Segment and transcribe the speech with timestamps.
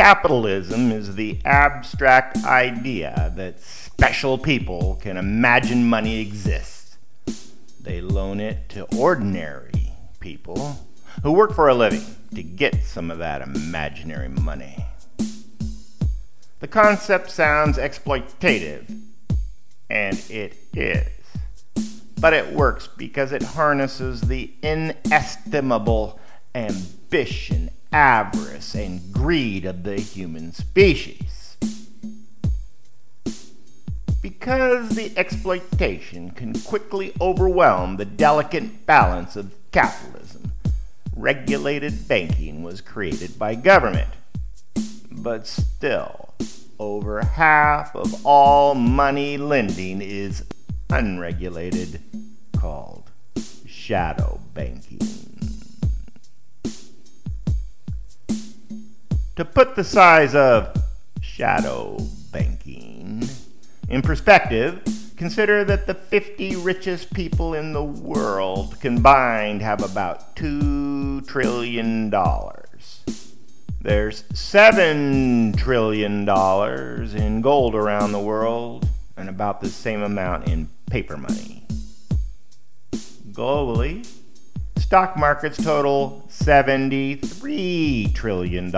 [0.00, 6.96] Capitalism is the abstract idea that special people can imagine money exists.
[7.78, 10.78] They loan it to ordinary people
[11.22, 14.86] who work for a living to get some of that imaginary money.
[16.60, 19.02] The concept sounds exploitative,
[19.90, 21.08] and it is.
[22.18, 26.18] But it works because it harnesses the inestimable
[26.54, 31.56] ambition, avarice, and greed of the human species.
[34.22, 40.52] Because the exploitation can quickly overwhelm the delicate balance of capitalism,
[41.16, 44.10] regulated banking was created by government.
[45.10, 46.34] But still,
[46.78, 50.44] over half of all money lending is
[50.90, 52.00] unregulated,
[52.58, 53.10] called
[53.66, 55.29] shadow banking.
[59.40, 60.70] To put the size of
[61.22, 61.96] shadow
[62.30, 63.26] banking
[63.88, 64.82] in perspective,
[65.16, 72.10] consider that the 50 richest people in the world combined have about $2 trillion.
[73.80, 76.28] There's $7 trillion
[77.16, 81.66] in gold around the world and about the same amount in paper money.
[83.32, 84.06] Globally,
[84.90, 88.72] stock markets total $73 trillion.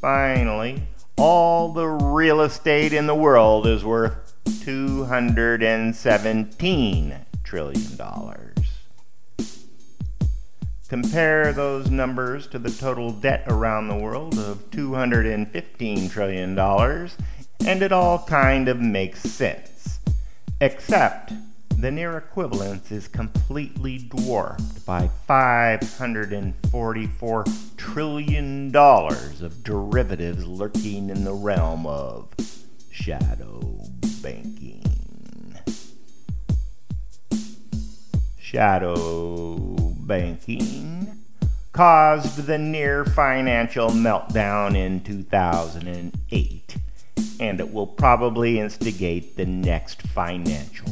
[0.00, 0.82] Finally,
[1.18, 7.98] all the real estate in the world is worth $217 trillion.
[10.88, 17.92] Compare those numbers to the total debt around the world of $215 trillion, and it
[17.92, 20.00] all kind of makes sense.
[20.62, 21.34] Except
[21.82, 31.84] the near equivalence is completely dwarfed by $544 trillion of derivatives lurking in the realm
[31.84, 32.28] of
[32.92, 33.80] shadow
[34.22, 35.58] banking.
[38.38, 39.66] Shadow
[39.98, 41.24] banking
[41.72, 46.76] caused the near financial meltdown in 2008,
[47.40, 50.91] and it will probably instigate the next financial